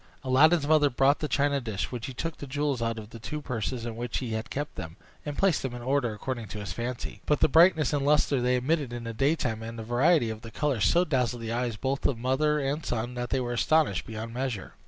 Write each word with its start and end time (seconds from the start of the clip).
Aladdin's 0.23 0.65
mother 0.65 0.89
brought 0.89 1.19
the 1.19 1.27
china 1.27 1.61
dish, 1.61 1.91
when 1.91 2.01
he 2.01 2.11
took 2.11 2.37
the 2.37 2.47
jewels 2.47 2.81
out 2.81 2.97
of 2.97 3.11
the 3.11 3.19
two 3.19 3.39
purses 3.39 3.85
in 3.85 3.95
which 3.95 4.17
he 4.17 4.31
had 4.31 4.49
kept 4.49 4.73
them, 4.73 4.97
and 5.27 5.37
placed 5.37 5.61
them 5.61 5.75
in 5.75 5.83
order 5.83 6.11
according 6.11 6.47
to 6.47 6.57
his 6.59 6.73
fancy. 6.73 7.21
But 7.27 7.39
the 7.39 7.47
brightness 7.47 7.93
and 7.93 8.03
lustre 8.03 8.41
they 8.41 8.55
emitted 8.55 8.93
in 8.93 9.03
the 9.03 9.13
daytime, 9.13 9.61
and 9.61 9.77
the 9.77 9.83
variety 9.83 10.31
of 10.31 10.41
the 10.41 10.49
colors, 10.49 10.85
so 10.85 11.05
dazzled 11.05 11.43
the 11.43 11.51
eyes 11.53 11.77
both 11.77 12.07
of 12.07 12.17
mother 12.17 12.59
and 12.59 12.83
son 12.83 13.13
that 13.13 13.29
they 13.29 13.39
were 13.39 13.53
astonished 13.53 14.07
beyond 14.07 14.33
measure. 14.33 14.73